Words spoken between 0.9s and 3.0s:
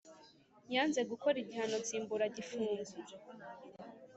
gukora igihano nsimbura gifungo